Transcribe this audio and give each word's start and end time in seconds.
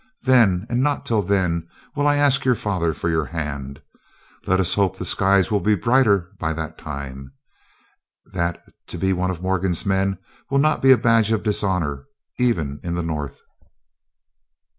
Then, 0.23 0.65
and 0.67 0.81
not 0.81 1.05
till 1.05 1.21
then, 1.21 1.67
will 1.95 2.07
I 2.07 2.15
ask 2.15 2.43
your 2.43 2.55
father 2.55 2.91
for 2.91 3.07
your 3.07 3.25
hand. 3.25 3.79
Let 4.47 4.59
us 4.59 4.73
hope 4.73 4.97
the 4.97 5.05
skies 5.05 5.51
will 5.51 5.59
be 5.59 5.75
brighter 5.75 6.31
by 6.39 6.53
that 6.53 6.75
time—that 6.79 8.63
to 8.87 8.97
be 8.97 9.13
one 9.13 9.29
of 9.29 9.43
Morgan's 9.43 9.85
men 9.85 10.17
will 10.49 10.57
not 10.57 10.81
be 10.81 10.91
a 10.91 10.97
badge 10.97 11.31
of 11.31 11.43
dishonor, 11.43 12.05
even 12.39 12.79
in 12.81 12.95
the 12.95 13.03
North." 13.03 13.41